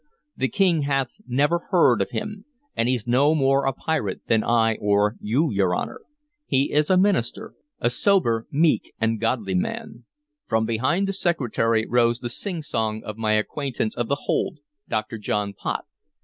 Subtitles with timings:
[0.35, 2.45] The King hath never heard of him.
[2.75, 6.01] And he's no more a pirate than I or you, your Honor.
[6.47, 10.05] He is a minister, a sober, meek, and godly man"
[10.47, 14.57] From behind the Secretary rose the singsong of my acquaintance of the hold,
[14.89, 15.19] Dr.
[15.19, 15.85] John Pott.